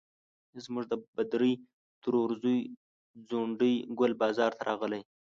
[0.63, 1.53] زموږ د بدرۍ
[2.03, 2.59] ترور زوی
[3.29, 5.01] ځونډي ګل بازار ته راغلی.